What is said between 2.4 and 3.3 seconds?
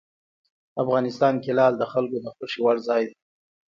وړ ځای دی.